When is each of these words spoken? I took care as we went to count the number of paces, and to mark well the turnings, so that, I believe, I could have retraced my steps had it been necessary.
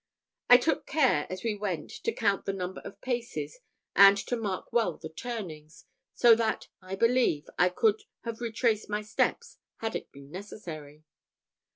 I 0.49 0.57
took 0.57 0.87
care 0.87 1.27
as 1.29 1.43
we 1.43 1.53
went 1.53 1.91
to 1.91 2.11
count 2.11 2.45
the 2.47 2.53
number 2.53 2.81
of 2.81 2.99
paces, 3.01 3.59
and 3.95 4.17
to 4.17 4.35
mark 4.35 4.73
well 4.73 4.97
the 4.97 5.09
turnings, 5.09 5.85
so 6.15 6.33
that, 6.37 6.69
I 6.81 6.95
believe, 6.95 7.47
I 7.59 7.69
could 7.69 8.01
have 8.21 8.41
retraced 8.41 8.89
my 8.89 9.03
steps 9.03 9.59
had 9.75 9.95
it 9.95 10.11
been 10.11 10.31
necessary. 10.31 11.03